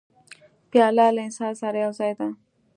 پیاله 0.71 1.05
له 1.15 1.21
انسان 1.27 1.53
سره 1.61 1.77
یو 1.85 1.91
ځای 1.99 2.11
ده. 2.19 2.27